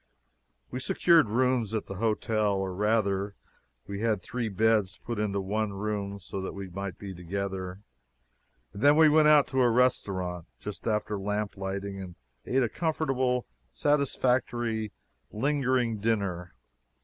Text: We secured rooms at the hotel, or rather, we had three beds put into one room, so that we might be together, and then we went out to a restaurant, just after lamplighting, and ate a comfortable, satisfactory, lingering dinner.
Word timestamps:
We 0.71 0.79
secured 0.79 1.29
rooms 1.29 1.75
at 1.75 1.85
the 1.85 1.97
hotel, 1.97 2.55
or 2.55 2.73
rather, 2.73 3.35
we 3.85 3.99
had 4.01 4.19
three 4.19 4.49
beds 4.49 4.97
put 4.97 5.19
into 5.19 5.39
one 5.39 5.73
room, 5.73 6.17
so 6.19 6.41
that 6.41 6.53
we 6.53 6.69
might 6.69 6.97
be 6.97 7.13
together, 7.13 7.81
and 8.73 8.81
then 8.81 8.95
we 8.95 9.09
went 9.09 9.27
out 9.27 9.45
to 9.49 9.61
a 9.61 9.69
restaurant, 9.69 10.47
just 10.59 10.87
after 10.87 11.19
lamplighting, 11.19 12.01
and 12.01 12.15
ate 12.47 12.63
a 12.63 12.67
comfortable, 12.67 13.45
satisfactory, 13.71 14.91
lingering 15.29 15.99
dinner. 15.99 16.55